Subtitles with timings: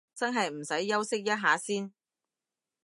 [0.15, 1.93] 真係唔使休息一下先？